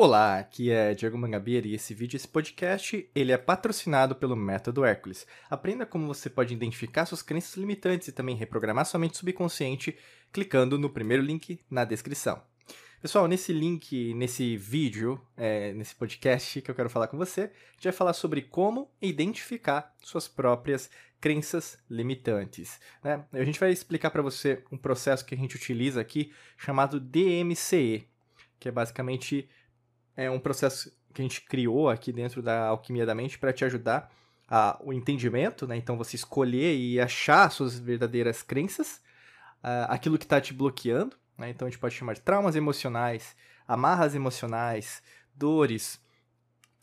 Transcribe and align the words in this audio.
Olá, 0.00 0.38
aqui 0.38 0.70
é 0.70 0.94
Diego 0.94 1.18
Mangabeira 1.18 1.66
e 1.66 1.74
esse 1.74 1.92
vídeo, 1.92 2.16
esse 2.16 2.28
podcast, 2.28 3.10
ele 3.12 3.32
é 3.32 3.36
patrocinado 3.36 4.14
pelo 4.14 4.36
Método 4.36 4.84
Hércules. 4.84 5.26
Aprenda 5.50 5.84
como 5.84 6.06
você 6.06 6.30
pode 6.30 6.54
identificar 6.54 7.04
suas 7.04 7.20
crenças 7.20 7.56
limitantes 7.56 8.06
e 8.06 8.12
também 8.12 8.36
reprogramar 8.36 8.86
sua 8.86 9.00
mente 9.00 9.16
subconsciente 9.16 9.98
clicando 10.32 10.78
no 10.78 10.88
primeiro 10.88 11.20
link 11.20 11.60
na 11.68 11.84
descrição. 11.84 12.40
Pessoal, 13.02 13.26
nesse 13.26 13.52
link, 13.52 14.14
nesse 14.14 14.56
vídeo, 14.56 15.20
é, 15.36 15.72
nesse 15.72 15.96
podcast 15.96 16.62
que 16.62 16.70
eu 16.70 16.76
quero 16.76 16.88
falar 16.88 17.08
com 17.08 17.18
você, 17.18 17.40
a 17.40 17.72
gente 17.72 17.84
vai 17.84 17.92
falar 17.92 18.12
sobre 18.12 18.42
como 18.42 18.88
identificar 19.02 19.92
suas 20.00 20.28
próprias 20.28 20.88
crenças 21.20 21.76
limitantes. 21.90 22.78
Né? 23.02 23.24
A 23.32 23.42
gente 23.42 23.58
vai 23.58 23.72
explicar 23.72 24.12
para 24.12 24.22
você 24.22 24.62
um 24.70 24.78
processo 24.78 25.24
que 25.24 25.34
a 25.34 25.38
gente 25.38 25.56
utiliza 25.56 26.00
aqui 26.00 26.32
chamado 26.56 27.00
DMCE, 27.00 28.06
que 28.60 28.68
é 28.68 28.72
basicamente 28.72 29.48
é 30.18 30.28
um 30.28 30.40
processo 30.40 30.92
que 31.14 31.22
a 31.22 31.24
gente 31.24 31.42
criou 31.42 31.88
aqui 31.88 32.12
dentro 32.12 32.42
da 32.42 32.66
Alquimia 32.66 33.06
da 33.06 33.14
Mente 33.14 33.38
para 33.38 33.52
te 33.52 33.64
ajudar 33.64 34.10
a, 34.48 34.76
o 34.82 34.92
entendimento, 34.92 35.64
né? 35.64 35.76
Então 35.76 35.96
você 35.96 36.16
escolher 36.16 36.76
e 36.76 37.00
achar 37.00 37.48
suas 37.52 37.78
verdadeiras 37.78 38.42
crenças, 38.42 39.00
aquilo 39.88 40.18
que 40.18 40.24
está 40.24 40.40
te 40.40 40.52
bloqueando, 40.52 41.16
né? 41.36 41.50
Então 41.50 41.68
a 41.68 41.70
gente 41.70 41.78
pode 41.78 41.94
chamar 41.94 42.14
de 42.14 42.20
traumas 42.20 42.56
emocionais, 42.56 43.36
amarras 43.66 44.16
emocionais, 44.16 45.02
dores, 45.34 46.00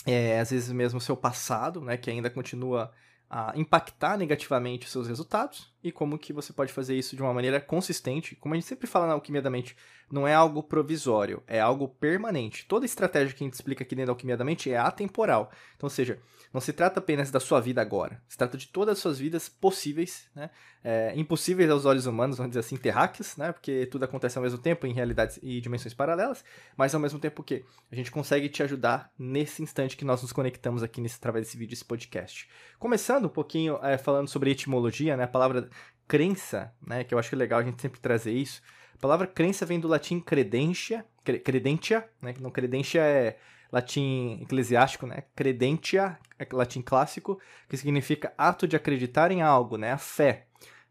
é, 0.06 0.40
às 0.40 0.52
vezes 0.52 0.72
mesmo 0.72 1.00
o 1.00 1.02
seu 1.02 1.18
passado, 1.18 1.82
né? 1.82 1.98
Que 1.98 2.10
ainda 2.10 2.30
continua 2.30 2.94
a 3.30 3.52
impactar 3.56 4.18
negativamente 4.18 4.86
os 4.86 4.92
seus 4.94 5.10
resultados 5.10 5.75
e 5.86 5.92
como 5.92 6.18
que 6.18 6.34
você 6.34 6.52
pode 6.52 6.74
fazer 6.74 6.96
isso 6.96 7.16
de 7.16 7.22
uma 7.22 7.32
maneira 7.32 7.62
consistente. 7.62 8.36
Como 8.36 8.56
a 8.56 8.58
gente 8.58 8.66
sempre 8.66 8.88
fala 8.88 9.06
na 9.06 9.14
Alquimia 9.14 9.40
da 9.40 9.52
Mente, 9.52 9.78
não 10.12 10.28
é 10.28 10.34
algo 10.34 10.64
provisório, 10.64 11.44
é 11.46 11.60
algo 11.60 11.88
permanente. 11.88 12.66
Toda 12.66 12.88
estratégia 12.88 13.36
que 13.36 13.44
a 13.44 13.46
gente 13.46 13.54
explica 13.54 13.84
aqui 13.84 13.94
dentro 13.94 14.08
da 14.08 14.12
Alquimia 14.14 14.36
da 14.36 14.44
Mente 14.44 14.72
é 14.72 14.78
atemporal. 14.78 15.52
Então, 15.76 15.86
ou 15.86 15.92
seja, 15.92 16.20
não 16.52 16.62
se 16.62 16.74
trata 16.74 17.00
apenas 17.00 17.30
da 17.30 17.40
sua 17.40 17.60
vida 17.60 17.82
agora, 17.82 18.22
se 18.28 18.38
trata 18.38 18.58
de 18.58 18.68
todas 18.68 18.94
as 18.94 19.00
suas 19.00 19.20
vidas 19.20 19.50
possíveis, 19.50 20.28
né? 20.34 20.50
É, 20.88 21.14
impossíveis 21.16 21.70
aos 21.70 21.84
olhos 21.84 22.06
humanos, 22.06 22.38
vamos 22.38 22.52
dizer 22.52 22.60
assim, 22.60 22.78
terráqueos, 22.78 23.36
né? 23.36 23.52
Porque 23.52 23.88
tudo 23.88 24.06
acontece 24.06 24.38
ao 24.38 24.44
mesmo 24.44 24.60
tempo 24.60 24.86
em 24.86 24.94
realidades 24.94 25.40
e 25.42 25.60
dimensões 25.60 25.94
paralelas, 25.94 26.46
mas 26.78 26.94
ao 26.94 27.02
mesmo 27.02 27.20
tempo 27.20 27.44
que 27.44 27.66
a 27.92 27.96
gente 27.96 28.12
consegue 28.12 28.48
te 28.48 28.62
ajudar 28.62 29.12
nesse 29.18 29.64
instante 29.64 29.98
que 29.98 30.06
nós 30.06 30.22
nos 30.22 30.32
conectamos 30.32 30.84
aqui 30.84 31.02
nesse, 31.02 31.18
através 31.18 31.48
desse 31.48 31.58
vídeo, 31.58 31.74
esse 31.74 31.84
podcast. 31.84 32.48
Começando 32.78 33.26
um 33.26 33.30
pouquinho 33.30 33.80
é, 33.84 33.98
falando 33.98 34.28
sobre 34.28 34.52
etimologia, 34.52 35.18
né? 35.18 35.24
A 35.24 35.28
palavra 35.28 35.70
crença, 36.08 36.74
né? 36.86 37.04
Que 37.04 37.14
eu 37.14 37.20
acho 37.20 37.36
legal 37.36 37.60
a 37.60 37.64
gente 37.64 37.82
sempre 37.82 38.00
trazer 38.00 38.34
isso. 38.34 38.62
A 38.94 38.98
palavra 38.98 39.28
crença 39.28 39.66
vem 39.66 39.80
do 39.80 39.88
latim 39.88 40.20
credentia, 40.20 41.06
credentia, 41.44 42.08
né? 42.22 42.34
Não, 42.40 42.50
credentia 42.50 43.02
é 43.02 43.38
latim 43.72 44.40
eclesiástico, 44.42 45.06
né? 45.06 45.24
Credentia, 45.36 46.18
é 46.40 46.48
latim 46.52 46.82
clássico, 46.82 47.40
que 47.68 47.78
significa 47.78 48.34
ato 48.38 48.68
de 48.68 48.76
acreditar 48.76 49.32
em 49.32 49.42
algo, 49.42 49.78
né? 49.78 49.92
A 49.92 49.98
fé. 49.98 50.48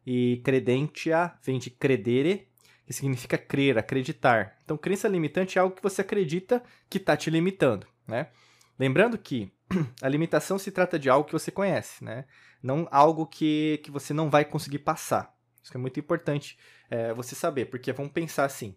E 0.07 0.43
credentia 0.45 1.33
vem 1.43 1.59
de 1.59 1.71
credere, 1.71 2.47
que 2.87 2.93
significa 2.93 3.39
crer, 3.39 3.79
acreditar. 3.79 4.59
Então, 4.65 4.77
crença 4.77 5.09
limitante 5.09 5.59
é 5.59 5.63
algo 5.63 5.75
que 5.75 5.83
você 5.83 6.03
acredita 6.03 6.63
que 6.91 6.99
está 6.99 7.17
te 7.17 7.31
limitando, 7.31 7.87
né? 8.07 8.29
Lembrando 8.79 9.17
que 9.17 9.53
a 10.03 10.09
limitação 10.09 10.59
se 10.59 10.71
trata 10.71 10.99
de 10.99 11.09
algo 11.09 11.27
que 11.27 11.33
você 11.33 11.51
conhece, 11.51 12.05
né? 12.05 12.25
Não 12.63 12.89
algo 12.91 13.27
que, 13.27 13.81
que 13.85 13.91
você 13.91 14.13
não 14.13 14.31
vai 14.31 14.45
conseguir 14.45 14.81
passar. 14.81 15.35
Isso 15.63 15.77
é 15.77 15.79
muito 15.79 15.99
importante 15.99 16.59
é, 16.91 17.13
você 17.15 17.35
saber, 17.35 17.67
porque 17.67 17.93
vamos 17.93 18.13
pensar 18.13 18.45
assim. 18.45 18.77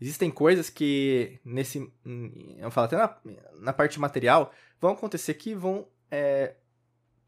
Existem 0.00 0.30
coisas 0.30 0.70
que, 0.70 1.38
nesse. 1.44 1.92
Eu 2.56 2.70
falo 2.70 2.86
até 2.86 2.96
na, 2.96 3.16
na 3.60 3.72
parte 3.72 4.00
material, 4.00 4.52
vão 4.80 4.92
acontecer 4.92 5.34
que 5.34 5.54
vão 5.54 5.86
é, 6.10 6.54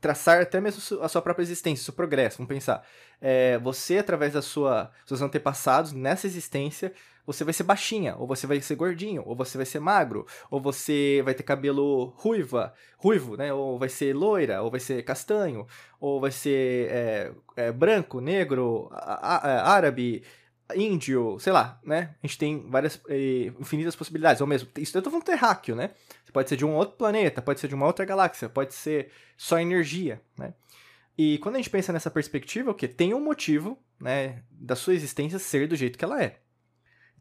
traçar 0.01 0.41
até 0.41 0.61
mesmo 0.61 1.01
a 1.03 1.09
sua 1.09 1.23
própria 1.23 1.45
existência, 1.45 1.83
o 1.83 1.85
seu 1.85 1.95
progresso. 1.95 2.39
Vamos 2.39 2.49
pensar. 2.49 2.85
É, 3.21 3.59
você, 3.59 3.99
através 3.99 4.33
da 4.33 4.43
sua 4.43 4.91
seus 5.07 5.21
antepassados, 5.21 5.93
nessa 5.93 6.27
existência, 6.27 6.93
você 7.27 7.45
vai 7.45 7.53
ser 7.55 7.63
baixinha, 7.63 8.17
ou 8.17 8.27
você 8.27 8.47
vai 8.47 8.61
ser 8.61 8.75
gordinho, 8.75 9.23
ou 9.25 9.37
você 9.37 9.57
vai 9.57 9.67
ser 9.67 9.81
magro, 9.81 10.27
ou 10.51 10.61
você 10.61 11.23
vai 11.25 11.35
ter 11.35 11.43
cabelo 11.43 12.13
ruiva, 12.17 12.75
ruivo, 12.97 13.37
né? 13.37 13.53
Ou 13.53 13.79
vai 13.79 13.89
ser 13.89 14.15
loira, 14.15 14.63
ou 14.63 14.71
vai 14.71 14.81
ser 14.81 15.03
castanho, 15.05 15.67
ou 16.01 16.21
vai 16.21 16.31
ser 16.31 16.89
é, 16.91 17.33
é, 17.57 17.73
branco, 17.73 18.21
negro, 18.21 18.89
árabe, 18.93 20.23
índio, 20.75 21.39
sei 21.39 21.53
lá, 21.53 21.81
né? 21.85 22.15
A 22.23 22.27
gente 22.27 22.39
tem 22.39 22.67
várias, 22.69 23.01
eh, 23.09 23.53
infinitas 23.61 23.95
possibilidades. 23.95 24.41
Ou 24.41 24.47
mesmo, 24.47 24.69
isso 24.79 24.97
eu 24.97 25.03
tô 25.03 25.11
falando 25.11 25.25
terráqueo, 25.25 25.77
né? 25.77 25.91
Pode 26.33 26.49
ser 26.49 26.57
de 26.57 26.65
um 26.65 26.75
outro 26.75 26.97
planeta, 26.97 27.43
pode 27.43 27.61
ser 27.61 27.69
de 27.69 27.75
uma 27.75 27.87
outra 27.87 28.07
galáxia, 28.07 28.49
pode 28.49 28.75
ser 28.75 29.11
só 29.37 29.59
energia, 29.59 30.21
né? 30.39 30.55
E 31.17 31.39
quando 31.39 31.57
a 31.57 31.59
gente 31.59 31.69
pensa 31.69 31.93
nessa 31.93 32.11
perspectiva, 32.11 32.71
o 32.71 32.75
que? 32.75 32.89
Tem 32.89 33.13
um 33.13 33.21
motivo, 33.21 33.79
né, 34.01 34.43
da 34.51 34.75
sua 34.75 34.95
existência 34.95 35.39
ser 35.39 35.69
do 35.69 35.77
jeito 35.77 35.99
que 35.99 36.05
ela 36.05 36.23
é. 36.23 36.39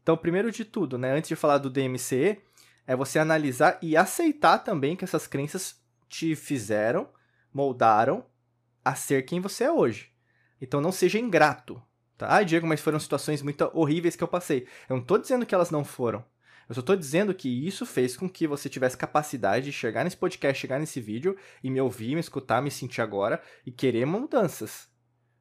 Então, 0.02 0.16
primeiro 0.16 0.50
de 0.50 0.64
tudo, 0.64 0.98
né, 0.98 1.12
antes 1.12 1.28
de 1.28 1.36
falar 1.36 1.58
do 1.58 1.70
DMCE, 1.70 2.40
é 2.86 2.96
você 2.96 3.18
analisar 3.18 3.78
e 3.80 3.96
aceitar 3.96 4.58
também 4.58 4.96
que 4.96 5.04
essas 5.04 5.26
crenças 5.26 5.80
te 6.08 6.34
fizeram, 6.34 7.08
moldaram 7.52 8.26
a 8.84 8.94
ser 8.94 9.24
quem 9.24 9.40
você 9.40 9.64
é 9.64 9.72
hoje. 9.72 10.12
Então, 10.60 10.80
não 10.80 10.92
seja 10.92 11.18
ingrato, 11.18 11.80
Tá? 12.22 12.36
Ah, 12.36 12.42
Diego, 12.44 12.68
mas 12.68 12.80
foram 12.80 13.00
situações 13.00 13.42
muito 13.42 13.68
horríveis 13.74 14.14
que 14.14 14.22
eu 14.22 14.28
passei. 14.28 14.68
Eu 14.88 14.94
não 14.94 15.02
estou 15.02 15.18
dizendo 15.18 15.44
que 15.44 15.52
elas 15.52 15.72
não 15.72 15.84
foram. 15.84 16.24
Eu 16.68 16.74
só 16.76 16.80
estou 16.80 16.94
dizendo 16.94 17.34
que 17.34 17.48
isso 17.66 17.84
fez 17.84 18.16
com 18.16 18.30
que 18.30 18.46
você 18.46 18.68
tivesse 18.68 18.96
capacidade 18.96 19.64
de 19.64 19.72
chegar 19.72 20.04
nesse 20.04 20.16
podcast, 20.16 20.60
chegar 20.60 20.78
nesse 20.78 21.00
vídeo 21.00 21.36
e 21.64 21.68
me 21.68 21.80
ouvir, 21.80 22.14
me 22.14 22.20
escutar, 22.20 22.62
me 22.62 22.70
sentir 22.70 23.00
agora 23.00 23.42
e 23.66 23.72
querer 23.72 24.06
mudanças. 24.06 24.88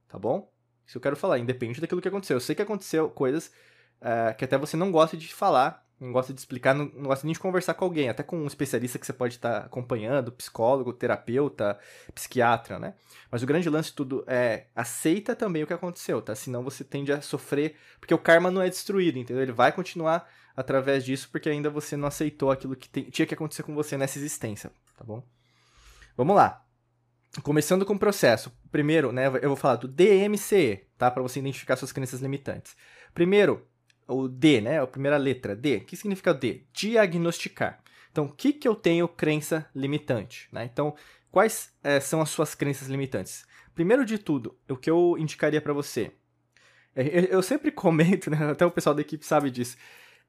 Tá 0.07 0.17
bom? 0.17 0.51
Isso 0.83 0.97
eu 0.97 1.01
quero 1.01 1.15
falar, 1.15 1.37
independente 1.37 1.79
daquilo 1.79 2.01
que 2.01 2.07
aconteceu. 2.07 2.37
Eu 2.37 2.41
sei 2.41 2.55
que 2.55 2.63
aconteceu 2.63 3.11
coisas 3.11 3.51
uh, 4.01 4.35
que 4.37 4.45
até 4.45 4.57
você 4.57 4.75
não 4.75 4.91
gosta 4.91 5.15
de 5.15 5.33
falar, 5.33 5.85
não 5.99 6.11
gosta 6.11 6.33
de 6.33 6.39
explicar, 6.39 6.73
não, 6.73 6.85
não, 6.85 7.03
gosta 7.03 7.25
nem 7.25 7.33
de 7.33 7.39
conversar 7.39 7.75
com 7.75 7.85
alguém, 7.85 8.09
até 8.09 8.23
com 8.23 8.37
um 8.37 8.47
especialista 8.47 8.97
que 8.97 9.05
você 9.05 9.13
pode 9.13 9.35
estar 9.35 9.65
acompanhando, 9.65 10.31
psicólogo, 10.31 10.91
terapeuta, 10.91 11.77
psiquiatra, 12.13 12.79
né? 12.79 12.95
Mas 13.29 13.43
o 13.43 13.45
grande 13.45 13.69
lance 13.69 13.89
de 13.89 13.95
tudo 13.95 14.23
é 14.27 14.65
aceita 14.75 15.35
também 15.35 15.63
o 15.63 15.67
que 15.67 15.73
aconteceu, 15.73 16.21
tá? 16.21 16.33
Senão 16.33 16.63
você 16.63 16.83
tende 16.83 17.13
a 17.13 17.21
sofrer, 17.21 17.75
porque 17.99 18.13
o 18.13 18.17
karma 18.17 18.49
não 18.49 18.61
é 18.61 18.69
destruído, 18.69 19.19
entendeu? 19.19 19.43
Ele 19.43 19.51
vai 19.51 19.71
continuar 19.71 20.27
através 20.55 21.05
disso 21.05 21.29
porque 21.31 21.49
ainda 21.49 21.69
você 21.69 21.95
não 21.95 22.07
aceitou 22.07 22.51
aquilo 22.51 22.75
que 22.75 22.89
tem, 22.89 23.03
tinha 23.03 23.25
que 23.25 23.33
acontecer 23.33 23.63
com 23.63 23.75
você 23.75 23.95
nessa 23.95 24.17
existência, 24.17 24.71
tá 24.97 25.03
bom? 25.03 25.23
Vamos 26.17 26.35
lá. 26.35 26.65
Começando 27.43 27.85
com 27.85 27.93
o 27.93 27.99
processo. 27.99 28.51
Primeiro, 28.71 29.11
né, 29.11 29.27
eu 29.41 29.49
vou 29.49 29.55
falar 29.55 29.77
do 29.77 29.87
DMCE, 29.87 30.87
tá? 30.97 31.09
Para 31.09 31.23
você 31.23 31.39
identificar 31.39 31.77
suas 31.77 31.91
crenças 31.91 32.19
limitantes. 32.19 32.75
Primeiro, 33.13 33.65
o 34.07 34.27
D, 34.27 34.61
né? 34.61 34.81
A 34.81 34.87
primeira 34.87 35.17
letra, 35.17 35.55
D. 35.55 35.77
O 35.77 35.85
que 35.85 35.95
significa 35.95 36.33
D? 36.33 36.63
Diagnosticar. 36.73 37.81
Então, 38.11 38.25
o 38.25 38.31
que, 38.31 38.51
que 38.51 38.67
eu 38.67 38.75
tenho 38.75 39.07
crença 39.07 39.65
limitante? 39.73 40.49
Né? 40.51 40.69
Então, 40.71 40.95
quais 41.31 41.73
é, 41.83 41.99
são 41.99 42.21
as 42.21 42.29
suas 42.29 42.53
crenças 42.53 42.87
limitantes? 42.87 43.45
Primeiro 43.73 44.05
de 44.05 44.17
tudo, 44.17 44.57
o 44.69 44.75
que 44.75 44.89
eu 44.91 45.15
indicaria 45.17 45.61
para 45.61 45.73
você. 45.73 46.11
É, 46.93 47.33
eu 47.33 47.41
sempre 47.41 47.71
comento, 47.71 48.29
né? 48.29 48.51
até 48.51 48.65
o 48.65 48.71
pessoal 48.71 48.93
da 48.93 49.01
equipe 49.01 49.25
sabe 49.25 49.49
disso. 49.49 49.77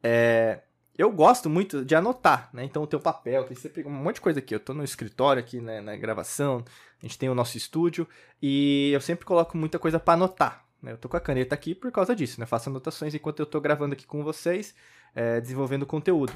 É, 0.03 0.61
eu 0.97 1.11
gosto 1.11 1.49
muito 1.49 1.85
de 1.85 1.95
anotar, 1.95 2.51
né? 2.53 2.65
Então, 2.65 2.83
o 2.83 3.01
papel, 3.01 3.45
tem 3.45 3.57
sempre 3.57 3.85
um 3.85 3.91
monte 3.91 4.17
de 4.17 4.21
coisa 4.21 4.39
aqui. 4.41 4.55
Eu 4.55 4.59
estou 4.59 4.75
no 4.75 4.85
escritório 4.85 5.41
aqui, 5.41 5.61
né, 5.61 5.81
na 5.81 5.97
gravação, 5.97 6.65
a 7.03 7.07
gente 7.07 7.19
tem 7.19 7.31
o 7.31 7.35
nosso 7.35 7.57
estúdio, 7.57 8.07
e 8.41 8.91
eu 8.93 9.01
sempre 9.01 9.25
coloco 9.25 9.57
muita 9.57 9.79
coisa 9.79 9.99
para 9.99 10.15
anotar. 10.15 10.62
Né? 10.83 10.93
Eu 10.93 10.99
tô 10.99 11.09
com 11.09 11.17
a 11.17 11.21
caneta 11.21 11.55
aqui 11.55 11.75
por 11.75 11.93
causa 11.93 12.15
disso, 12.15 12.41
né? 12.41 12.47
Faço 12.47 12.69
anotações 12.69 13.15
enquanto 13.15 13.41
eu 13.41 13.47
tô 13.47 13.61
gravando 13.61 13.95
aqui 13.95 14.07
com 14.07 14.25
vocês, 14.25 14.75
é, 15.15 15.41
desenvolvendo 15.41 15.87
conteúdo. 15.87 16.33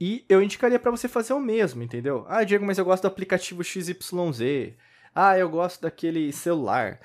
E 0.00 0.24
eu 0.28 0.42
indicaria 0.42 0.78
para 0.78 0.90
você 0.90 1.08
fazer 1.08 1.32
o 1.32 1.40
mesmo, 1.40 1.82
entendeu? 1.82 2.24
Ah, 2.28 2.44
Diego, 2.44 2.64
mas 2.64 2.78
eu 2.78 2.84
gosto 2.84 3.02
do 3.02 3.08
aplicativo 3.08 3.62
XYZ. 3.62 4.74
Ah, 5.14 5.36
eu 5.38 5.48
gosto 5.48 5.82
daquele 5.82 6.32
celular. 6.32 7.00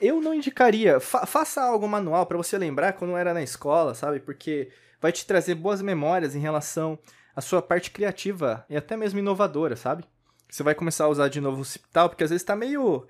Eu 0.00 0.20
não 0.20 0.34
indicaria. 0.34 1.00
Fa 1.00 1.26
faça 1.26 1.62
algo 1.62 1.88
manual 1.88 2.26
para 2.26 2.36
você 2.36 2.56
lembrar 2.58 2.92
quando 2.92 3.16
era 3.16 3.34
na 3.34 3.42
escola, 3.42 3.94
sabe? 3.94 4.20
Porque 4.20 4.70
vai 5.00 5.10
te 5.10 5.26
trazer 5.26 5.54
boas 5.54 5.82
memórias 5.82 6.34
em 6.34 6.40
relação 6.40 6.98
à 7.34 7.40
sua 7.40 7.60
parte 7.60 7.90
criativa 7.90 8.64
e 8.68 8.76
até 8.76 8.96
mesmo 8.96 9.18
inovadora, 9.18 9.74
sabe? 9.74 10.04
Você 10.48 10.62
vai 10.62 10.74
começar 10.74 11.04
a 11.04 11.08
usar 11.08 11.28
de 11.28 11.40
novo 11.40 11.62
o 11.62 11.64
Cipital, 11.64 12.08
porque 12.08 12.22
às 12.22 12.30
vezes 12.30 12.44
tá 12.44 12.54
meio 12.54 13.06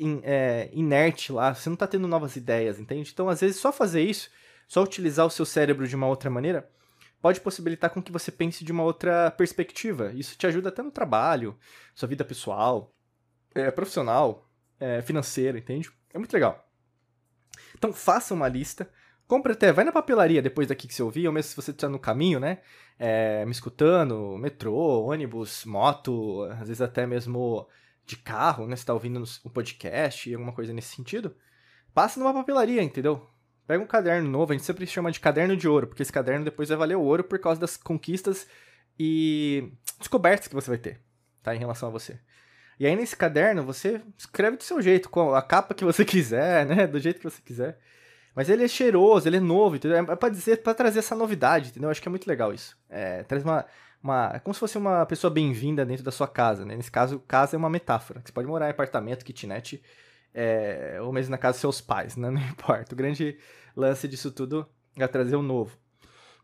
in, 0.00 0.20
é, 0.24 0.70
inerte 0.72 1.32
lá, 1.32 1.54
você 1.54 1.68
não 1.68 1.74
está 1.74 1.86
tendo 1.86 2.08
novas 2.08 2.34
ideias, 2.36 2.78
entende? 2.78 3.10
Então, 3.12 3.28
às 3.28 3.40
vezes, 3.40 3.56
só 3.56 3.70
fazer 3.70 4.02
isso, 4.02 4.30
só 4.66 4.82
utilizar 4.82 5.26
o 5.26 5.30
seu 5.30 5.44
cérebro 5.44 5.86
de 5.86 5.94
uma 5.94 6.06
outra 6.06 6.30
maneira, 6.30 6.68
pode 7.20 7.40
possibilitar 7.40 7.90
com 7.90 8.02
que 8.02 8.10
você 8.10 8.32
pense 8.32 8.64
de 8.64 8.72
uma 8.72 8.82
outra 8.82 9.30
perspectiva. 9.30 10.12
Isso 10.12 10.36
te 10.36 10.46
ajuda 10.46 10.70
até 10.70 10.82
no 10.82 10.90
trabalho, 10.90 11.56
sua 11.94 12.08
vida 12.08 12.24
pessoal, 12.24 12.92
é, 13.54 13.70
profissional, 13.70 14.48
é, 14.78 15.02
financeira, 15.02 15.58
entende? 15.58 15.90
É 16.12 16.18
muito 16.18 16.32
legal. 16.32 16.66
Então, 17.76 17.92
faça 17.92 18.34
uma 18.34 18.48
lista 18.48 18.90
Compra 19.30 19.52
até, 19.52 19.72
vai 19.72 19.84
na 19.84 19.92
papelaria 19.92 20.42
depois 20.42 20.66
daqui 20.66 20.88
que 20.88 20.94
você 20.94 21.04
ouvir, 21.04 21.28
ou 21.28 21.32
mesmo 21.32 21.50
se 21.50 21.54
você 21.54 21.70
está 21.70 21.88
no 21.88 22.00
caminho, 22.00 22.40
né? 22.40 22.58
É, 22.98 23.44
me 23.44 23.52
escutando, 23.52 24.36
metrô, 24.36 25.04
ônibus, 25.04 25.64
moto, 25.64 26.42
às 26.50 26.66
vezes 26.66 26.80
até 26.80 27.06
mesmo 27.06 27.68
de 28.10 28.16
carro, 28.16 28.66
né? 28.66 28.76
Você 28.76 28.84
tá 28.84 28.92
ouvindo 28.92 29.22
o 29.44 29.50
podcast, 29.50 30.32
alguma 30.34 30.52
coisa 30.52 30.72
nesse 30.72 30.94
sentido. 30.96 31.34
Passa 31.94 32.18
numa 32.18 32.34
papelaria, 32.34 32.82
entendeu? 32.82 33.28
Pega 33.66 33.82
um 33.82 33.86
caderno 33.86 34.28
novo, 34.28 34.52
a 34.52 34.56
gente 34.56 34.66
sempre 34.66 34.86
chama 34.86 35.12
de 35.12 35.20
caderno 35.20 35.56
de 35.56 35.68
ouro, 35.68 35.86
porque 35.86 36.02
esse 36.02 36.12
caderno 36.12 36.44
depois 36.44 36.68
vai 36.68 36.78
valer 36.78 36.96
ouro 36.96 37.22
por 37.22 37.38
causa 37.38 37.60
das 37.60 37.76
conquistas 37.76 38.46
e 38.98 39.72
descobertas 39.98 40.48
que 40.48 40.54
você 40.54 40.68
vai 40.68 40.78
ter, 40.78 41.00
tá? 41.42 41.54
Em 41.54 41.58
relação 41.58 41.88
a 41.88 41.92
você. 41.92 42.18
E 42.78 42.86
aí 42.86 42.96
nesse 42.96 43.16
caderno 43.16 43.62
você 43.62 44.00
escreve 44.18 44.56
do 44.56 44.64
seu 44.64 44.82
jeito, 44.82 45.08
com 45.08 45.34
a 45.34 45.42
capa 45.42 45.74
que 45.74 45.84
você 45.84 46.04
quiser, 46.04 46.66
né? 46.66 46.86
Do 46.86 46.98
jeito 46.98 47.18
que 47.18 47.30
você 47.30 47.40
quiser. 47.42 47.78
Mas 48.34 48.48
ele 48.48 48.64
é 48.64 48.68
cheiroso, 48.68 49.28
ele 49.28 49.36
é 49.36 49.40
novo, 49.40 49.76
entendeu? 49.76 49.98
É 49.98 50.16
pra 50.16 50.28
dizer, 50.28 50.62
para 50.62 50.74
trazer 50.74 51.00
essa 51.00 51.14
novidade, 51.14 51.70
entendeu? 51.70 51.90
Acho 51.90 52.02
que 52.02 52.08
é 52.08 52.10
muito 52.10 52.26
legal 52.26 52.52
isso. 52.52 52.76
É, 52.88 53.22
traz 53.24 53.44
uma, 53.44 53.66
uma. 54.02 54.32
É 54.34 54.38
como 54.38 54.54
se 54.54 54.60
fosse 54.60 54.78
uma 54.78 55.04
pessoa 55.06 55.30
bem-vinda 55.30 55.84
dentro 55.84 56.04
da 56.04 56.10
sua 56.10 56.28
casa, 56.28 56.64
né? 56.64 56.76
Nesse 56.76 56.90
caso, 56.90 57.20
casa 57.20 57.56
é 57.56 57.58
uma 57.58 57.70
metáfora. 57.70 58.22
Você 58.24 58.32
pode 58.32 58.48
morar 58.48 58.66
em 58.66 58.70
apartamento, 58.70 59.24
kitnet, 59.24 59.82
é, 60.34 60.98
ou 61.02 61.12
mesmo 61.12 61.30
na 61.30 61.38
casa 61.38 61.54
dos 61.54 61.60
seus 61.60 61.80
pais, 61.80 62.16
né? 62.16 62.28
Não 62.30 62.40
importa. 62.40 62.94
O 62.94 62.96
grande 62.96 63.38
lance 63.76 64.08
disso 64.08 64.30
tudo 64.30 64.66
é 64.96 65.06
trazer 65.06 65.36
o 65.36 65.42
novo. 65.42 65.76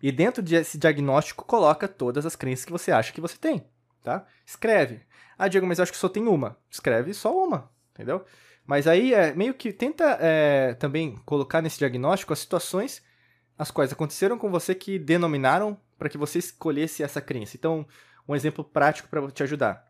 E 0.02 0.12
dentro 0.12 0.42
desse 0.42 0.78
diagnóstico, 0.78 1.44
coloca 1.44 1.88
todas 1.88 2.26
as 2.26 2.36
crenças 2.36 2.64
que 2.64 2.72
você 2.72 2.92
acha 2.92 3.12
que 3.12 3.20
você 3.20 3.36
tem, 3.36 3.66
tá? 4.02 4.26
Escreve. 4.44 5.00
Ah, 5.38 5.48
Diego, 5.48 5.66
mas 5.66 5.78
eu 5.78 5.82
acho 5.84 5.92
que 5.92 5.98
só 5.98 6.08
tem 6.08 6.26
uma. 6.28 6.56
Escreve 6.70 7.14
só 7.14 7.34
uma, 7.34 7.70
entendeu? 7.92 8.24
Mas 8.66 8.86
aí 8.86 9.14
é 9.14 9.34
meio 9.34 9.54
que 9.54 9.72
tenta 9.72 10.18
é, 10.20 10.74
também 10.74 11.16
colocar 11.24 11.62
nesse 11.62 11.78
diagnóstico 11.78 12.32
as 12.32 12.40
situações 12.40 13.02
as 13.58 13.70
quais 13.70 13.92
aconteceram 13.92 14.38
com 14.38 14.50
você 14.50 14.74
que 14.74 14.98
denominaram 14.98 15.78
para 15.98 16.08
que 16.08 16.18
você 16.18 16.38
escolhesse 16.38 17.02
essa 17.02 17.20
crença. 17.20 17.56
Então, 17.56 17.86
um 18.28 18.34
exemplo 18.34 18.64
prático 18.64 19.08
para 19.08 19.30
te 19.30 19.42
ajudar. 19.42 19.86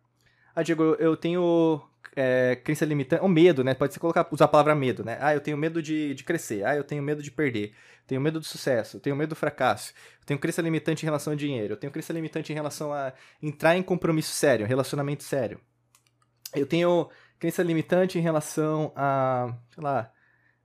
Ah, 0.55 0.63
Diego, 0.63 0.97
eu 0.99 1.17
tenho 1.17 1.83
é, 2.15 2.57
crença 2.57 2.85
limitante, 2.85 3.23
ou 3.23 3.29
medo, 3.29 3.63
né? 3.63 3.75
Pode 3.75 3.93
ser 3.93 4.01
colocar, 4.01 4.27
usar 4.31 4.47
a 4.47 4.49
palavra 4.49 4.75
medo, 4.75 5.05
né? 5.05 5.19
Ah, 5.21 5.35
eu 5.35 5.41
tenho 5.41 5.57
medo 5.57 5.83
de, 5.83 6.15
de 6.15 6.25
crescer. 6.25 6.65
Ah, 6.65 6.75
eu 6.75 6.83
tenho 6.83 7.03
medo 7.03 7.23
de 7.23 7.31
perder. 7.31 7.75
Tenho 8.07 8.21
medo 8.21 8.39
do 8.39 8.45
sucesso. 8.45 8.99
Tenho 9.01 9.15
medo 9.15 9.31
do 9.31 9.37
fracasso. 9.37 9.93
Tenho 10.25 10.41
crença 10.41 10.63
limitante 10.63 11.05
em 11.05 11.07
relação 11.07 11.33
ao 11.33 11.37
dinheiro. 11.37 11.75
Eu 11.75 11.77
tenho 11.77 11.93
crença 11.93 12.13
limitante 12.13 12.53
em 12.53 12.55
relação 12.55 12.93
a 12.93 13.13
entrar 13.43 13.77
em 13.77 13.83
compromisso 13.83 14.33
sério, 14.33 14.67
relacionamento 14.67 15.25
sério. 15.25 15.61
Eu 16.55 16.67
tenho 16.67 17.09
crença 17.39 17.63
limitante 17.63 18.19
em 18.19 18.23
relação 18.23 18.93
a, 18.97 19.55
sei 19.75 19.85
lá, 19.85 20.11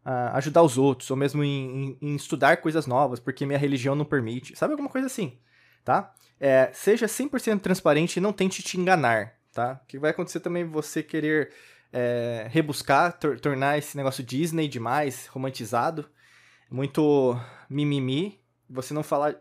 a 0.04 0.38
ajudar 0.38 0.64
os 0.64 0.78
outros, 0.78 1.10
ou 1.12 1.18
mesmo 1.18 1.44
em, 1.44 1.48
em, 1.50 1.98
em, 2.02 2.16
estudar 2.16 2.58
coisas 2.58 2.88
novas, 2.88 3.20
porque 3.20 3.46
minha 3.46 3.60
religião 3.60 3.96
não 3.96 4.06
permite. 4.06 4.56
Sabe 4.56 4.74
alguma 4.74 4.90
coisa 4.90 5.08
assim, 5.08 5.38
tá? 5.84 6.14
É, 6.40 6.72
seja 6.74 7.06
100% 7.06 7.60
transparente 7.60 8.18
e 8.18 8.22
não 8.22 8.34
tente 8.34 8.64
te 8.64 8.80
enganar, 8.80 9.36
tá? 9.54 9.80
O 9.84 9.88
que 9.88 10.00
vai 10.00 10.12
acontecer 10.12 10.40
também 10.40 10.66
você 10.66 11.04
querer 11.04 11.52
é, 11.94 12.48
rebuscar, 12.50 13.18
tor 13.20 13.40
tornar 13.40 13.78
esse 13.78 13.96
negócio 13.96 14.24
Disney 14.24 14.68
demais, 14.68 15.28
romantizado, 15.28 16.10
muito 16.70 17.40
mimimi, 17.70 18.40
você 18.68 18.94
não 18.94 19.04
falar 19.04 19.36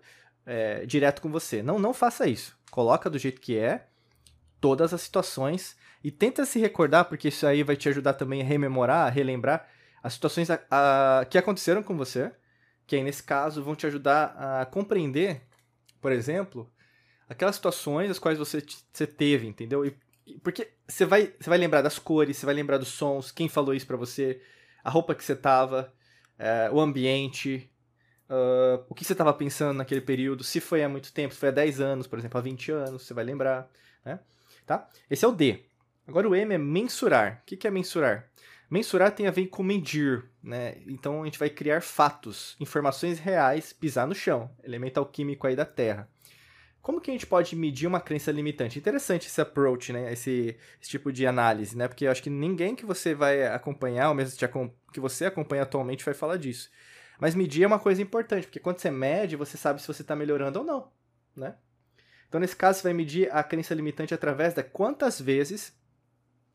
é, 0.44 0.84
direto 0.84 1.22
com 1.22 1.30
você. 1.30 1.62
Não, 1.62 1.78
não 1.78 1.94
faça 1.94 2.28
isso. 2.28 2.58
Coloca 2.70 3.08
do 3.08 3.18
jeito 3.18 3.40
que 3.40 3.56
é, 3.56 3.86
todas 4.60 4.92
as 4.92 5.00
situações, 5.00 5.76
e 6.02 6.10
tenta 6.10 6.44
se 6.44 6.58
recordar, 6.58 7.06
porque 7.06 7.28
isso 7.28 7.46
aí 7.46 7.62
vai 7.62 7.76
te 7.76 7.88
ajudar 7.88 8.14
também 8.14 8.42
a 8.42 8.44
rememorar, 8.44 9.06
a 9.06 9.10
relembrar 9.10 9.66
as 10.02 10.14
situações 10.14 10.50
a, 10.50 10.60
a, 10.70 11.24
que 11.24 11.38
aconteceram 11.38 11.82
com 11.82 11.96
você, 11.96 12.32
que 12.86 12.96
aí 12.96 13.02
nesse 13.02 13.22
caso 13.22 13.62
vão 13.62 13.74
te 13.74 13.86
ajudar 13.86 14.60
a 14.60 14.66
compreender, 14.66 15.42
por 16.00 16.12
exemplo, 16.12 16.70
aquelas 17.28 17.56
situações 17.56 18.10
as 18.10 18.18
quais 18.18 18.38
você, 18.38 18.64
você 18.92 19.06
teve, 19.06 19.46
entendeu? 19.46 19.84
E, 19.84 19.96
porque 20.42 20.72
você 20.86 21.04
vai, 21.04 21.32
você 21.38 21.48
vai 21.48 21.58
lembrar 21.58 21.82
das 21.82 21.98
cores, 21.98 22.36
você 22.36 22.46
vai 22.46 22.54
lembrar 22.54 22.78
dos 22.78 22.88
sons, 22.88 23.30
quem 23.30 23.48
falou 23.48 23.74
isso 23.74 23.86
para 23.86 23.96
você, 23.96 24.40
a 24.82 24.90
roupa 24.90 25.14
que 25.14 25.24
você 25.24 25.36
tava, 25.36 25.92
é, 26.38 26.70
o 26.72 26.80
ambiente, 26.80 27.70
uh, 28.30 28.84
o 28.88 28.94
que 28.94 29.04
você 29.04 29.12
estava 29.12 29.32
pensando 29.34 29.76
naquele 29.76 30.00
período, 30.00 30.44
se 30.44 30.60
foi 30.60 30.82
há 30.82 30.88
muito 30.88 31.12
tempo, 31.12 31.34
se 31.34 31.40
foi 31.40 31.50
há 31.50 31.52
10 31.52 31.80
anos, 31.80 32.06
por 32.06 32.18
exemplo, 32.18 32.38
há 32.38 32.40
20 32.40 32.72
anos, 32.72 33.02
você 33.02 33.12
vai 33.12 33.24
lembrar, 33.24 33.68
né? 34.04 34.20
Tá? 34.64 34.88
Esse 35.10 35.24
é 35.24 35.28
o 35.28 35.32
D. 35.32 35.64
Agora 36.06 36.28
o 36.28 36.34
M 36.34 36.54
é 36.54 36.58
mensurar. 36.58 37.42
O 37.42 37.56
que 37.56 37.66
é 37.66 37.70
mensurar? 37.70 38.29
Mensurar 38.70 39.10
tem 39.10 39.26
a 39.26 39.32
ver 39.32 39.48
com 39.48 39.64
medir, 39.64 40.24
né? 40.40 40.76
Então 40.86 41.22
a 41.22 41.24
gente 41.24 41.38
vai 41.38 41.50
criar 41.50 41.82
fatos, 41.82 42.56
informações 42.60 43.18
reais, 43.18 43.72
pisar 43.72 44.06
no 44.06 44.14
chão, 44.14 44.48
elemental 44.62 45.04
químico 45.04 45.48
aí 45.48 45.56
da 45.56 45.64
Terra. 45.64 46.08
Como 46.80 47.00
que 47.00 47.10
a 47.10 47.12
gente 47.12 47.26
pode 47.26 47.56
medir 47.56 47.88
uma 47.88 48.00
crença 48.00 48.30
limitante? 48.30 48.78
Interessante 48.78 49.26
esse 49.26 49.40
approach, 49.40 49.92
né? 49.92 50.12
Esse, 50.12 50.56
esse 50.80 50.88
tipo 50.88 51.12
de 51.12 51.26
análise, 51.26 51.76
né? 51.76 51.88
Porque 51.88 52.06
eu 52.06 52.12
acho 52.12 52.22
que 52.22 52.30
ninguém 52.30 52.76
que 52.76 52.86
você 52.86 53.12
vai 53.12 53.44
acompanhar, 53.48 54.08
ou 54.08 54.14
mesmo 54.14 54.38
que 54.92 55.00
você 55.00 55.26
acompanha 55.26 55.64
atualmente, 55.64 56.04
vai 56.04 56.14
falar 56.14 56.36
disso. 56.36 56.70
Mas 57.18 57.34
medir 57.34 57.64
é 57.64 57.66
uma 57.66 57.78
coisa 57.78 58.00
importante, 58.00 58.46
porque 58.46 58.60
quando 58.60 58.78
você 58.78 58.90
mede, 58.90 59.36
você 59.36 59.58
sabe 59.58 59.82
se 59.82 59.88
você 59.88 60.00
está 60.00 60.14
melhorando 60.14 60.60
ou 60.60 60.64
não, 60.64 60.90
né? 61.36 61.56
Então, 62.28 62.40
nesse 62.40 62.54
caso, 62.54 62.78
você 62.78 62.84
vai 62.84 62.94
medir 62.94 63.28
a 63.32 63.42
crença 63.42 63.74
limitante 63.74 64.14
através 64.14 64.54
de 64.54 64.62
quantas 64.62 65.20
vezes 65.20 65.76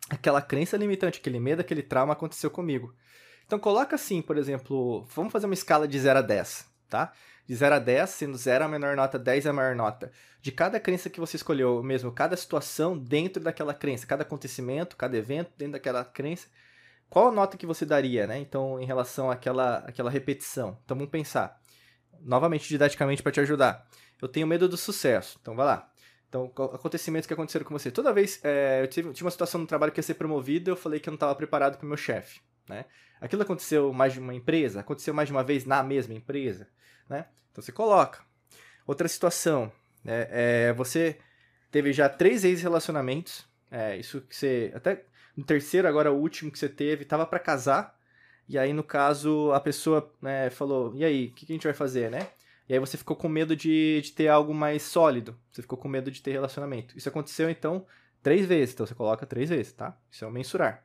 aquela 0.10 0.42
crença 0.42 0.78
limitante, 0.78 1.20
aquele 1.20 1.40
medo, 1.40 1.62
aquele 1.62 1.82
trauma 1.82 2.14
aconteceu 2.14 2.50
comigo. 2.50 2.94
Então 3.46 3.60
coloca 3.60 3.96
assim, 3.96 4.22
por 4.22 4.38
exemplo, 4.38 5.06
vamos 5.16 5.32
fazer 5.32 5.46
uma 5.46 5.54
escala 5.54 5.88
de 5.88 6.00
0 6.00 6.20
a 6.20 6.22
10, 6.22 6.66
tá? 6.90 7.14
De 7.48 7.56
0 7.56 7.76
a 7.76 7.80
10, 7.80 8.10
sendo 8.10 8.38
0 8.38 8.66
a 8.66 8.68
menor 8.68 8.96
nota, 8.96 9.20
10 9.20 9.46
a 9.48 9.54
maior 9.54 9.76
nota. 9.76 10.12
De 10.42 10.52
cada 10.52 10.80
crença 10.80 11.10
que 11.10 11.20
você 11.20 11.36
escolheu, 11.38 11.84
mesmo, 11.84 12.12
cada 12.12 12.36
situação 12.36 12.98
dentro 12.98 13.42
daquela 13.44 13.74
crença, 13.74 14.08
cada 14.08 14.24
acontecimento, 14.24 14.96
cada 14.96 15.16
evento 15.16 15.52
dentro 15.58 15.74
daquela 15.74 16.04
crença, 16.04 16.48
qual 17.10 17.28
a 17.28 17.32
nota 17.32 17.56
que 17.56 17.66
você 17.66 17.86
daria, 17.86 18.26
né? 18.26 18.40
Então, 18.40 18.80
em 18.80 18.86
relação 18.86 19.30
àquela, 19.30 19.78
àquela 19.80 20.10
repetição. 20.10 20.78
Então, 20.84 20.98
vamos 20.98 21.12
pensar. 21.12 21.60
Novamente, 22.20 22.68
didaticamente, 22.68 23.22
para 23.22 23.32
te 23.32 23.40
ajudar. 23.40 23.88
Eu 24.20 24.28
tenho 24.28 24.48
medo 24.48 24.68
do 24.68 24.76
sucesso. 24.76 25.38
Então, 25.40 25.56
vai 25.56 25.66
lá. 25.66 25.92
Então, 26.36 26.52
acontecimentos 26.74 27.26
que 27.26 27.34
aconteceram 27.34 27.66
com 27.66 27.78
você. 27.78 27.90
Toda 27.90 28.12
vez, 28.12 28.42
é, 28.44 28.82
eu 28.82 28.88
tive, 28.88 29.10
uma 29.22 29.32
situação 29.32 29.62
no 29.62 29.68
trabalho 29.68 29.92
que 29.92 30.00
ia 30.00 30.04
ser 30.04 30.16
promovido, 30.16 30.70
eu 30.70 30.76
falei 30.76 31.00
que 31.00 31.08
eu 31.08 31.12
não 31.12 31.16
estava 31.16 31.34
preparado 31.34 31.78
para 31.78 31.86
o 31.86 31.88
meu 31.88 31.96
chefe, 31.96 32.42
né? 32.68 32.86
Aquilo 33.22 33.42
aconteceu 33.42 33.94
mais 33.94 34.12
de 34.12 34.20
uma 34.20 34.34
empresa, 34.34 34.82
aconteceu 34.82 35.14
mais 35.14 35.30
de 35.30 35.34
uma 35.34 35.44
vez 35.44 35.66
na 35.66 35.82
mesma 35.82 36.14
empresa, 36.14 36.68
né? 37.10 37.28
Então, 37.52 37.64
você 37.64 37.72
coloca. 37.72 38.22
Outra 38.86 39.08
situação? 39.08 39.72
É, 40.06 40.74
você 40.74 41.18
teve 41.72 41.94
já 41.94 42.10
três 42.10 42.44
ex-relacionamentos, 42.44 43.48
é, 43.72 43.98
isso 43.98 44.22
que 44.22 44.36
você... 44.36 44.72
Até 44.76 45.06
no 45.36 45.44
terceiro, 45.44 45.88
agora 45.88 46.12
o 46.12 46.18
último 46.18 46.52
que 46.52 46.60
você 46.60 46.70
teve, 46.70 47.04
estava 47.04 47.26
para 47.26 47.40
casar, 47.40 47.98
e 48.48 48.58
aí, 48.58 48.74
no 48.74 48.84
caso, 48.84 49.52
a 49.54 49.60
pessoa 49.60 50.14
né, 50.22 50.50
falou, 50.50 50.94
e 50.96 51.04
aí, 51.04 51.28
o 51.28 51.32
que, 51.34 51.46
que 51.46 51.54
a 51.54 51.56
gente 51.56 51.64
vai 51.64 51.74
fazer, 51.74 52.12
né? 52.12 52.28
E 52.68 52.74
aí 52.74 52.80
você 52.80 52.98
ficou 52.98 53.16
com 53.16 53.30
medo 53.30 53.56
de, 53.56 54.02
de 54.02 54.12
ter 54.12 54.28
algo 54.28 54.54
mais 54.54 54.84
sólido. 54.84 55.38
Você 55.52 55.62
ficou 55.62 55.78
com 55.78 55.88
medo 55.88 56.10
de 56.10 56.22
ter 56.22 56.32
relacionamento. 56.32 56.98
Isso 56.98 57.08
aconteceu, 57.08 57.50
então, 57.50 57.86
três 58.24 58.46
vezes. 58.46 58.74
Então 58.74 58.86
você 58.86 58.96
coloca 58.96 59.26
três 59.26 59.50
vezes, 59.50 59.74
tá? 59.74 59.98
Isso 60.10 60.26
é 60.26 60.28
o 60.28 60.32
mensurar. 60.32 60.84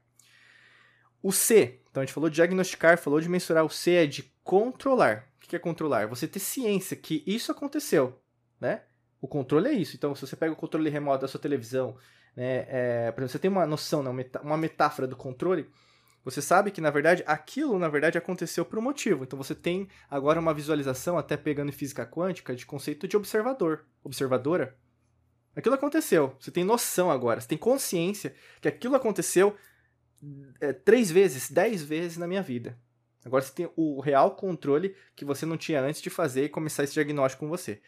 O 1.23 1.33
C. 1.33 1.81
Então 1.91 2.03
a 2.03 2.07
gente 2.07 2.15
falou 2.15 2.29
de 2.29 2.37
diagnosticar, 2.37 2.99
falou 2.99 3.21
de 3.21 3.29
mensurar. 3.29 3.65
O 3.65 3.71
C 3.71 3.93
é 3.93 4.07
de 4.07 4.23
controlar. 4.45 5.29
O 5.37 5.49
que 5.49 5.57
é 5.57 5.59
controlar? 5.59 6.07
Você 6.07 6.29
ter 6.29 6.39
ciência 6.39 6.97
que 6.97 7.25
isso 7.27 7.51
aconteceu, 7.51 8.21
né? 8.61 8.83
O 9.21 9.29
controle 9.29 9.69
é 9.69 9.73
isso. 9.73 9.97
Então, 9.97 10.15
se 10.15 10.27
você 10.27 10.35
pega 10.35 10.53
o 10.53 10.57
controle 10.57 10.89
remoto 10.89 11.23
da 11.23 11.29
sua 11.29 11.41
televisão, 11.41 11.97
né, 12.35 12.67
é, 12.69 13.13
por 13.13 13.21
exemplo, 13.21 13.33
você 13.33 13.39
tem 13.39 13.51
uma 13.51 13.67
noção, 13.67 14.03
né, 14.03 14.11
uma 14.43 14.57
metáfora 14.57 15.07
do 15.07 15.17
controle, 15.17 15.69
você 16.25 16.43
sabe 16.43 16.71
que, 16.71 16.81
na 16.81 16.91
verdade, 16.91 17.25
aquilo, 17.27 17.79
na 17.79 17.89
verdade, 17.89 18.19
aconteceu 18.19 18.65
por 18.65 18.79
um 18.79 18.83
motivo. 18.83 19.25
Então 19.25 19.39
você 19.39 19.55
tem 19.55 19.89
agora 20.09 20.39
uma 20.39 20.53
visualização, 20.53 21.17
até 21.17 21.37
pegando 21.37 21.71
em 21.71 21.73
física 21.73 22.05
quântica, 22.05 22.55
de 22.55 22.67
conceito 22.67 23.09
de 23.09 23.17
observador, 23.17 23.87
observadora. 24.05 24.77
Aquilo 25.57 25.75
aconteceu. 25.75 26.37
Você 26.39 26.50
tem 26.50 26.62
noção 26.62 27.11
agora, 27.11 27.41
você 27.41 27.49
tem 27.49 27.59
consciência 27.59 28.35
que 28.61 28.69
aquilo 28.69 28.95
aconteceu 28.95 29.57
é, 30.61 30.73
três 30.73 31.11
vezes, 31.11 31.50
dez 31.50 31.83
vezes 31.83 32.19
na 32.19 32.29
minha 32.29 32.43
vida. 32.43 32.79
Agora 33.25 33.43
você 33.43 33.53
tem 33.53 33.71
o 33.77 34.00
real 34.00 34.35
controle 34.37 34.95
que 35.15 35.25
você 35.25 35.45
não 35.45 35.57
tinha 35.57 35.81
antes 35.81 36.00
de 36.00 36.11
fazer 36.11 36.45
e 36.45 36.49
começar 36.49 36.85
esse 36.85 36.95
diagnóstico 36.95 37.45
com 37.45 37.50
você. 37.50 37.81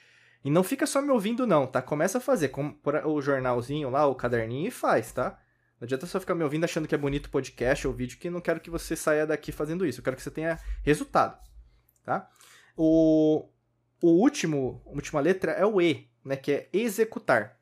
E 0.45 0.51
não 0.51 0.65
fica 0.65 0.87
só 0.87 1.01
me 1.01 1.11
ouvindo, 1.11 1.47
não, 1.47 1.67
tá? 1.67 1.81
Começa 1.81 2.19
a 2.19 2.21
fazer. 2.21 2.49
Com 2.49 2.77
o 3.05 3.23
jornalzinho 3.23 3.89
lá, 3.91 4.07
o 4.07 4.15
caderninho 4.15 4.69
e 4.69 4.71
faz, 4.71 5.13
tá? 5.13 5.39
Não 5.83 5.87
adianta 5.87 6.07
só 6.07 6.21
ficar 6.21 6.37
me 6.37 6.45
ouvindo 6.45 6.63
achando 6.63 6.87
que 6.87 6.95
é 6.95 6.99
bonito 6.99 7.27
o 7.27 7.31
podcast 7.31 7.89
ou 7.89 7.93
vídeo, 7.93 8.17
que 8.17 8.31
não 8.31 8.41
quero 8.41 8.61
que 8.61 8.71
você 8.71 8.95
saia 8.95 9.27
daqui 9.27 9.51
fazendo 9.51 9.85
isso. 9.85 9.99
Eu 9.99 10.05
quero 10.05 10.15
que 10.15 10.23
você 10.23 10.31
tenha 10.31 10.57
resultado, 10.85 11.37
tá? 12.05 12.31
O, 12.77 13.49
o 14.01 14.11
último, 14.11 14.81
a 14.87 14.91
última 14.91 15.21
letra 15.21 15.51
é 15.51 15.67
o 15.67 15.81
E, 15.81 16.09
né? 16.25 16.37
Que 16.37 16.53
é 16.53 16.69
executar. 16.73 17.59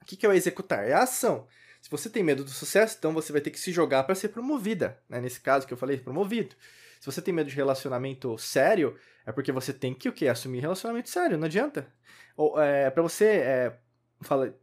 O 0.00 0.06
que, 0.06 0.16
que 0.16 0.24
é 0.24 0.30
o 0.30 0.32
executar? 0.32 0.88
É 0.88 0.94
a 0.94 1.02
ação. 1.02 1.46
você 1.90 2.08
tem 2.08 2.22
medo 2.22 2.42
do 2.42 2.48
sucesso, 2.48 2.96
então 2.98 3.12
você 3.12 3.30
vai 3.32 3.42
ter 3.42 3.50
que 3.50 3.60
se 3.60 3.70
jogar 3.70 4.04
para 4.04 4.14
ser 4.14 4.30
promovida, 4.30 4.98
né? 5.06 5.20
Nesse 5.20 5.38
caso 5.38 5.66
que 5.66 5.74
eu 5.74 5.78
falei, 5.78 5.98
promovido. 5.98 6.56
Se 7.00 7.04
você 7.04 7.20
tem 7.20 7.34
medo 7.34 7.50
de 7.50 7.56
relacionamento 7.56 8.38
sério, 8.38 8.96
é 9.26 9.30
porque 9.30 9.52
você 9.52 9.74
tem 9.74 9.92
que 9.92 10.08
o 10.08 10.12
quê? 10.14 10.26
Assumir 10.26 10.60
relacionamento 10.60 11.10
sério, 11.10 11.36
não 11.36 11.44
adianta. 11.44 11.86
Ou 12.34 12.58
é, 12.58 12.88
para 12.88 13.02
você 13.02 13.26
é, 13.26 13.78
fala, 14.22 14.58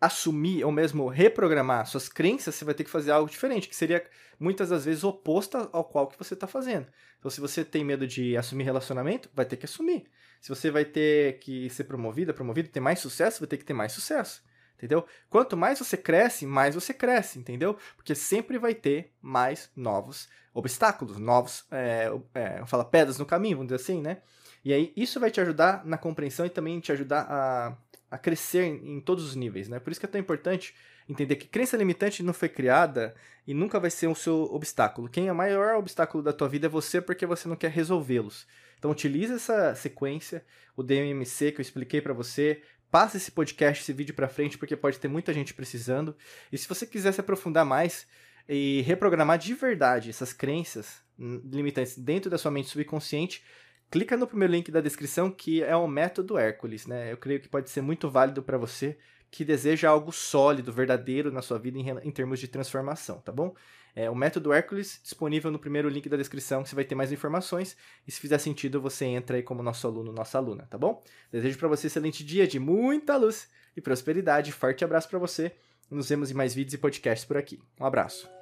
assumir 0.00 0.64
ou 0.64 0.70
mesmo 0.70 1.08
reprogramar 1.08 1.86
suas 1.86 2.08
crenças, 2.08 2.54
você 2.54 2.64
vai 2.64 2.74
ter 2.74 2.84
que 2.84 2.90
fazer 2.90 3.10
algo 3.10 3.30
diferente, 3.30 3.68
que 3.68 3.76
seria 3.76 4.04
muitas 4.38 4.68
das 4.68 4.84
vezes 4.84 5.02
oposta 5.02 5.68
ao 5.72 5.84
qual 5.84 6.06
que 6.06 6.18
você 6.18 6.34
está 6.34 6.46
fazendo. 6.46 6.86
Então, 7.18 7.30
se 7.30 7.40
você 7.40 7.64
tem 7.64 7.84
medo 7.84 8.06
de 8.06 8.36
assumir 8.36 8.64
relacionamento, 8.64 9.28
vai 9.34 9.44
ter 9.44 9.56
que 9.56 9.64
assumir. 9.64 10.06
Se 10.40 10.48
você 10.48 10.70
vai 10.70 10.84
ter 10.84 11.38
que 11.40 11.68
ser 11.70 11.84
promovida, 11.84 12.32
promovido, 12.32 12.68
ter 12.68 12.80
mais 12.80 13.00
sucesso, 13.00 13.40
vai 13.40 13.48
ter 13.48 13.56
que 13.56 13.64
ter 13.64 13.74
mais 13.74 13.92
sucesso. 13.92 14.42
Entendeu? 14.76 15.04
Quanto 15.28 15.56
mais 15.56 15.80
você 15.80 15.96
cresce, 15.96 16.46
mais 16.46 16.76
você 16.76 16.94
cresce, 16.94 17.40
entendeu? 17.40 17.76
Porque 17.96 18.14
sempre 18.14 18.58
vai 18.58 18.74
ter 18.74 19.12
mais 19.20 19.68
novos 19.74 20.28
obstáculos, 20.54 21.18
novos, 21.18 21.64
é, 21.72 22.08
é, 22.32 22.64
fala 22.64 22.84
pedras 22.84 23.18
no 23.18 23.26
caminho, 23.26 23.56
vamos 23.56 23.72
dizer 23.72 23.82
assim, 23.82 24.00
né? 24.00 24.18
E 24.64 24.72
aí 24.72 24.92
isso 24.96 25.18
vai 25.18 25.32
te 25.32 25.40
ajudar 25.40 25.84
na 25.84 25.98
compreensão 25.98 26.46
e 26.46 26.50
também 26.50 26.78
te 26.78 26.92
ajudar 26.92 27.26
a 27.28 27.76
a 28.10 28.16
crescer 28.16 28.64
em 28.64 29.00
todos 29.00 29.24
os 29.24 29.34
níveis, 29.34 29.68
né? 29.68 29.78
Por 29.78 29.90
isso 29.90 30.00
que 30.00 30.06
é 30.06 30.08
tão 30.08 30.20
importante 30.20 30.74
entender 31.08 31.36
que 31.36 31.46
crença 31.46 31.76
limitante 31.76 32.22
não 32.22 32.32
foi 32.32 32.48
criada 32.48 33.14
e 33.46 33.54
nunca 33.54 33.80
vai 33.80 33.90
ser 33.90 34.06
o 34.06 34.14
seu 34.14 34.42
obstáculo. 34.52 35.08
Quem 35.08 35.28
é 35.28 35.32
o 35.32 35.36
maior 35.36 35.76
obstáculo 35.76 36.22
da 36.22 36.32
tua 36.32 36.48
vida 36.48 36.66
é 36.66 36.68
você 36.68 37.00
porque 37.00 37.26
você 37.26 37.48
não 37.48 37.56
quer 37.56 37.70
resolvê-los. 37.70 38.46
Então 38.78 38.90
utilize 38.90 39.32
essa 39.32 39.74
sequência, 39.74 40.44
o 40.76 40.82
DMMC 40.82 41.52
que 41.52 41.60
eu 41.60 41.62
expliquei 41.62 42.00
para 42.00 42.12
você, 42.12 42.62
passa 42.90 43.16
esse 43.16 43.30
podcast, 43.30 43.82
esse 43.82 43.92
vídeo 43.92 44.14
para 44.14 44.28
frente 44.28 44.58
porque 44.58 44.76
pode 44.76 44.98
ter 44.98 45.08
muita 45.08 45.32
gente 45.32 45.54
precisando. 45.54 46.16
E 46.52 46.58
se 46.58 46.68
você 46.68 46.86
quiser 46.86 47.12
se 47.12 47.20
aprofundar 47.20 47.64
mais 47.64 48.06
e 48.48 48.82
reprogramar 48.82 49.38
de 49.38 49.54
verdade 49.54 50.10
essas 50.10 50.32
crenças 50.32 51.02
limitantes 51.18 51.98
dentro 51.98 52.30
da 52.30 52.38
sua 52.38 52.50
mente 52.50 52.68
subconsciente, 52.68 53.42
clica 53.90 54.16
no 54.16 54.26
primeiro 54.26 54.52
link 54.52 54.70
da 54.70 54.80
descrição 54.80 55.30
que 55.30 55.62
é 55.62 55.76
o 55.76 55.86
método 55.86 56.38
Hércules, 56.38 56.86
né? 56.86 57.12
Eu 57.12 57.16
creio 57.16 57.40
que 57.40 57.48
pode 57.48 57.70
ser 57.70 57.80
muito 57.80 58.10
válido 58.10 58.42
para 58.42 58.58
você 58.58 58.96
que 59.30 59.44
deseja 59.44 59.90
algo 59.90 60.10
sólido, 60.10 60.72
verdadeiro 60.72 61.30
na 61.30 61.42
sua 61.42 61.58
vida 61.58 61.78
em, 61.78 61.86
em 62.02 62.10
termos 62.10 62.40
de 62.40 62.48
transformação, 62.48 63.20
tá 63.20 63.30
bom? 63.30 63.54
É 63.94 64.08
o 64.08 64.14
método 64.14 64.52
Hércules 64.52 65.00
disponível 65.02 65.50
no 65.50 65.58
primeiro 65.58 65.88
link 65.88 66.08
da 66.08 66.16
descrição, 66.16 66.62
que 66.62 66.68
você 66.68 66.74
vai 66.74 66.84
ter 66.84 66.94
mais 66.94 67.10
informações 67.10 67.76
e 68.06 68.12
se 68.12 68.20
fizer 68.20 68.38
sentido 68.38 68.80
você 68.80 69.04
entra 69.06 69.36
aí 69.36 69.42
como 69.42 69.62
nosso 69.62 69.86
aluno, 69.86 70.12
nossa 70.12 70.38
aluna, 70.38 70.66
tá 70.70 70.78
bom? 70.78 71.02
Desejo 71.32 71.58
para 71.58 71.68
você 71.68 71.86
um 71.86 71.88
excelente 71.88 72.24
dia 72.24 72.46
de 72.46 72.58
muita 72.58 73.16
luz 73.16 73.48
e 73.76 73.80
prosperidade. 73.80 74.52
Forte 74.52 74.84
abraço 74.84 75.08
para 75.08 75.18
você. 75.18 75.52
Nos 75.90 76.08
vemos 76.08 76.30
em 76.30 76.34
mais 76.34 76.54
vídeos 76.54 76.74
e 76.74 76.78
podcasts 76.78 77.26
por 77.26 77.36
aqui. 77.36 77.60
Um 77.80 77.86
abraço. 77.86 78.37